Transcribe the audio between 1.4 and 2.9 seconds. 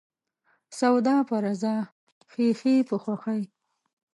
رضا، خيښي